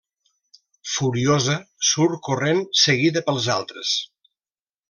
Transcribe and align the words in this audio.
Furiosa, 0.93 1.59
surt 1.91 2.19
corrent, 2.31 2.65
seguida 2.87 3.27
pels 3.29 3.55
altres. 3.61 3.97